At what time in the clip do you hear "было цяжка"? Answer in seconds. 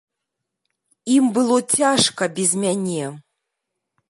1.35-2.23